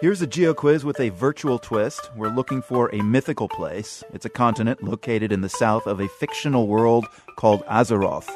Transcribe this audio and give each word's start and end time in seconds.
Here's 0.00 0.22
a 0.22 0.26
geo 0.26 0.54
quiz 0.54 0.82
with 0.82 0.98
a 0.98 1.10
virtual 1.10 1.58
twist. 1.58 2.08
We're 2.16 2.30
looking 2.30 2.62
for 2.62 2.88
a 2.94 3.02
mythical 3.02 3.50
place. 3.50 4.02
It's 4.14 4.24
a 4.24 4.30
continent 4.30 4.82
located 4.82 5.30
in 5.30 5.42
the 5.42 5.50
south 5.50 5.86
of 5.86 6.00
a 6.00 6.08
fictional 6.08 6.68
world 6.68 7.04
called 7.36 7.62
Azeroth. 7.66 8.26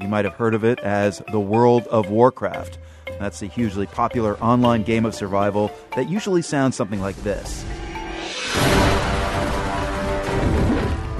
You 0.00 0.08
might 0.08 0.24
have 0.24 0.34
heard 0.34 0.52
of 0.52 0.64
it 0.64 0.80
as 0.80 1.22
the 1.30 1.38
World 1.38 1.86
of 1.86 2.10
Warcraft. 2.10 2.78
That's 3.20 3.40
a 3.40 3.46
hugely 3.46 3.86
popular 3.86 4.36
online 4.38 4.82
game 4.82 5.06
of 5.06 5.14
survival 5.14 5.70
that 5.94 6.10
usually 6.10 6.42
sounds 6.42 6.74
something 6.74 7.00
like 7.00 7.14
this. 7.22 7.64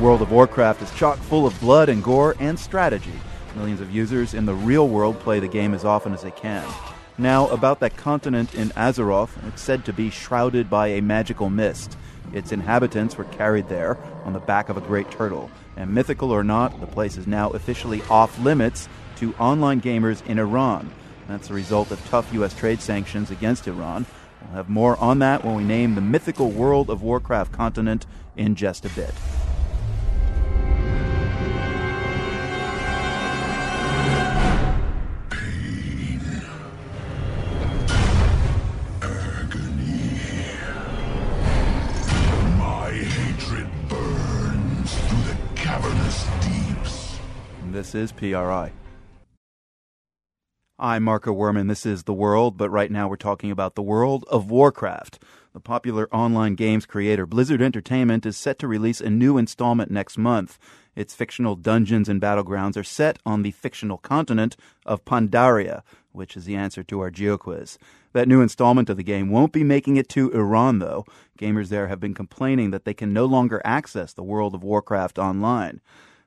World 0.01 0.21
of 0.21 0.33
Warcraft 0.33 0.83
is 0.83 0.91
chock 0.97 1.17
full 1.19 1.47
of 1.47 1.61
blood 1.61 1.89
and 1.89 2.03
gore 2.03 2.35
and 2.41 2.59
strategy. 2.59 3.15
Millions 3.55 3.81
of 3.81 3.93
users 3.93 4.35
in 4.35 4.47
the 4.47 4.55
real 4.55 4.89
world 4.89 5.21
play 5.21 5.39
the 5.39 5.47
game 5.47 5.75
as 5.75 5.85
often 5.85 6.13
as 6.13 6.23
they 6.23 6.33
can. 6.33 6.67
Now, 7.19 7.47
about 7.49 7.81
that 7.81 7.97
continent 7.97 8.55
in 8.55 8.71
Azeroth, 8.71 9.31
it's 9.47 9.61
said 9.61 9.85
to 9.85 9.93
be 9.93 10.09
shrouded 10.09 10.71
by 10.71 10.89
a 10.89 11.03
magical 11.03 11.51
mist. 11.51 11.97
Its 12.33 12.53
inhabitants 12.53 13.19
were 13.19 13.25
carried 13.25 13.69
there 13.69 13.99
on 14.25 14.33
the 14.33 14.41
back 14.41 14.71
of 14.71 14.79
a 14.79 14.81
great 14.81 15.11
turtle. 15.11 15.51
And 15.77 15.93
mythical 15.93 16.31
or 16.31 16.43
not, 16.43 16.81
the 16.81 16.87
place 16.87 17.19
is 17.19 17.27
now 17.27 17.51
officially 17.51 18.01
off 18.09 18.39
limits 18.39 18.89
to 19.17 19.35
online 19.35 19.83
gamers 19.83 20.25
in 20.27 20.39
Iran. 20.39 20.91
That's 21.29 21.51
a 21.51 21.55
result 21.55 21.91
of 21.91 22.05
tough 22.09 22.33
U.S. 22.33 22.55
trade 22.55 22.81
sanctions 22.81 23.31
against 23.31 23.69
Iran. 23.69 24.07
We'll 24.41 24.57
have 24.57 24.71
more 24.71 24.97
on 24.97 25.19
that 25.19 25.45
when 25.45 25.55
we 25.55 25.65
name 25.65 25.95
the 25.95 26.01
mythical 26.01 26.51
World 26.51 26.89
of 26.89 27.03
Warcraft 27.03 27.53
continent 27.53 28.07
in 28.37 28.55
just 28.55 28.87
a 28.87 28.91
bit. 28.91 29.13
This 47.73 47.95
is 47.95 48.13
PRI. 48.13 48.71
I'm 50.79 51.03
Marco 51.05 51.35
Werman. 51.35 51.69
This 51.69 51.87
is 51.87 52.03
The 52.03 52.13
World, 52.13 52.59
but 52.59 52.69
right 52.69 52.91
now 52.91 53.09
we're 53.09 53.17
talking 53.17 53.51
about 53.51 53.77
the 53.77 53.83
world 53.83 54.27
of 54.31 54.51
Warcraft. 54.51 55.19
The 55.55 55.61
popular 55.61 56.07
online 56.15 56.55
games 56.55 56.85
creator 56.85 57.25
Blizzard 57.25 57.63
Entertainment 57.63 58.27
is 58.27 58.37
set 58.37 58.59
to 58.59 58.69
release 58.69 59.01
a 59.01 59.09
new 59.09 59.39
installment 59.39 59.91
next 59.91 60.19
month. 60.19 60.59
Its 60.95 61.15
fictional 61.15 61.57
dungeons 61.57 62.11
and 62.11 62.21
battlegrounds 62.21 62.77
are 62.77 62.85
set 62.85 63.19
on 63.25 63.41
the 63.41 63.53
fictional 63.53 63.97
continent 63.97 64.55
of 64.85 65.07
Pandaria, 65.07 65.81
which 66.11 66.37
is 66.37 66.45
the 66.45 66.57
answer 66.57 66.83
to 66.83 67.01
our 67.01 67.11
GeoQuiz. 67.11 67.79
That 68.13 68.29
new 68.29 68.43
installment 68.43 68.91
of 68.91 68.99
the 68.99 69.03
game 69.03 69.31
won't 69.31 69.55
be 69.55 69.65
making 69.65 69.97
it 69.97 70.11
to 70.11 70.31
Iran, 70.33 70.79
though. 70.79 71.07
Gamers 71.39 71.71
there 71.71 71.89
have 71.89 72.01
been 72.01 72.13
complaining 72.13 72.71
that 72.73 72.85
they 72.85 72.93
can 72.93 73.15
no 73.15 73.25
longer 73.25 73.63
access 73.65 74.13
the 74.13 74.23
World 74.23 74.55
of 74.55 74.63
Warcraft 74.63 75.19
online. 75.19 75.81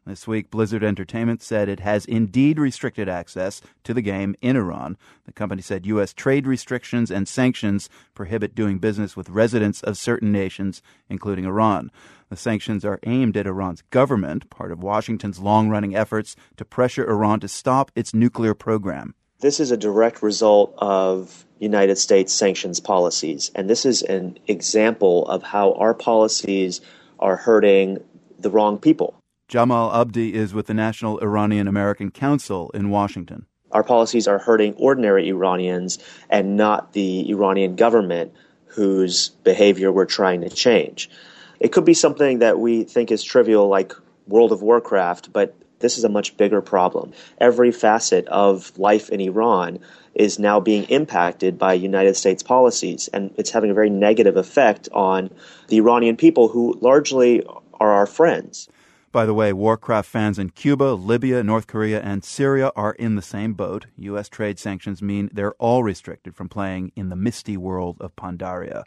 This 0.08 0.28
week, 0.28 0.52
Blizzard 0.52 0.84
Entertainment 0.84 1.42
said 1.42 1.68
it 1.68 1.80
has 1.80 2.06
indeed 2.06 2.60
restricted 2.60 3.10
access 3.10 3.60
to 3.84 3.92
the 3.92 4.04
game 4.04 4.36
in 4.40 4.56
Iran. 4.56 4.98
The 5.26 5.32
company 5.32 5.64
said 5.64 5.88
U.S. 5.88 6.14
trade 6.14 6.46
restrictions 6.46 7.10
and 7.10 7.28
sanctions 7.28 7.90
prohibit 8.14 8.54
doing 8.54 8.78
business 8.78 9.18
with 9.18 9.32
residents 9.32 9.82
of 9.82 9.98
certain 9.98 10.32
nations, 10.32 10.84
including 11.10 11.46
Iran. 11.46 11.90
The 12.30 12.36
sanctions 12.36 12.86
are 12.86 13.00
aimed 13.08 13.36
at 13.36 13.48
Iran's 13.48 13.82
government, 13.90 14.48
part 14.52 14.72
of 14.72 14.84
Washington's 14.84 15.40
long 15.40 15.70
running 15.70 15.96
efforts 15.96 16.36
to 16.58 16.66
pressure 16.66 17.10
Iran 17.10 17.40
to 17.40 17.48
stop 17.48 17.92
its 17.96 18.14
nuclear 18.14 18.54
program. 18.54 19.16
This 19.40 19.60
is 19.60 19.72
a 19.72 19.78
direct 19.78 20.22
result 20.22 20.76
of 20.78 21.48
United 21.58 21.98
States 21.98 22.32
sanctions 22.32 22.80
policies, 22.80 23.50
and 23.56 23.68
this 23.68 23.88
is 23.88 24.04
an 24.04 24.38
example 24.46 25.28
of 25.28 25.42
how 25.42 25.74
our 25.74 25.96
policies 25.96 26.80
are 27.18 27.38
hurting 27.38 28.04
the 28.38 28.52
wrong 28.52 28.78
people. 28.78 29.16
Jamal 29.48 29.94
Abdi 29.94 30.34
is 30.34 30.56
with 30.56 30.66
the 30.66 30.74
National 30.74 31.20
Iranian 31.20 31.68
American 31.68 32.10
Council 32.10 32.72
in 32.74 32.90
Washington. 32.90 33.46
Our 33.72 33.84
policies 33.84 34.28
are 34.28 34.40
hurting 34.40 34.74
ordinary 34.74 35.30
Iranians 35.30 36.00
and 36.32 36.58
not 36.58 36.94
the 36.94 37.30
Iranian 37.30 37.76
government 37.76 38.34
whose 38.66 39.30
behavior 39.44 39.92
we're 39.92 40.06
trying 40.06 40.42
to 40.42 40.50
change. 40.50 41.12
It 41.60 41.72
could 41.72 41.86
be 41.86 41.94
something 41.94 42.40
that 42.40 42.58
we 42.58 42.86
think 42.86 43.12
is 43.12 43.24
trivial, 43.24 43.68
like 43.68 43.94
World 44.28 44.52
of 44.52 44.64
Warcraft, 44.64 45.32
but 45.32 45.56
this 45.78 46.00
is 46.00 46.04
a 46.04 46.10
much 46.10 46.36
bigger 46.38 46.62
problem. 46.62 47.14
Every 47.38 47.72
facet 47.72 48.28
of 48.28 48.76
life 48.80 49.10
in 49.10 49.22
Iran 49.22 49.78
is 50.16 50.40
now 50.40 50.60
being 50.60 50.86
impacted 50.86 51.60
by 51.60 51.76
United 51.76 52.16
States 52.16 52.42
policies, 52.42 53.10
and 53.14 53.32
it's 53.38 53.52
having 53.52 53.70
a 53.70 53.76
very 53.76 53.92
negative 53.92 54.38
effect 54.38 54.90
on 54.92 55.30
the 55.68 55.78
Iranian 55.78 56.18
people 56.18 56.48
who 56.48 56.80
largely 56.82 57.46
are 57.80 57.92
our 57.92 58.08
friends. 58.08 58.70
By 59.16 59.26
the 59.26 59.34
way, 59.34 59.54
Warcraft 59.54 60.10
fans 60.10 60.38
in 60.38 60.50
Cuba, 60.50 60.92
Libya, 60.92 61.42
North 61.42 61.68
Korea, 61.68 62.02
and 62.02 62.22
Syria 62.22 62.74
are 62.76 62.92
in 62.92 63.16
the 63.16 63.22
same 63.22 63.54
boat. 63.54 63.86
U.S. 63.96 64.28
trade 64.28 64.60
sanctions 64.60 65.02
mean 65.02 65.30
they're 65.32 65.54
all 65.54 65.84
restricted 65.84 66.36
from 66.36 66.50
playing 66.50 66.92
in 66.98 67.08
the 67.08 67.16
misty 67.16 67.56
world 67.56 67.96
of 68.02 68.14
Pandaria. 68.18 68.84